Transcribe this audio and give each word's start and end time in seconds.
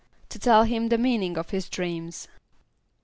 =To 0.29 0.39
tell 0.39 0.63
him 0.63 0.89
the 0.89 0.97
meaning 0.97 1.37
of 1.37 1.51
his 1.51 1.69
dreams. 1.69 2.27